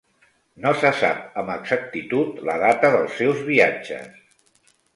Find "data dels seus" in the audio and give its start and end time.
2.65-3.47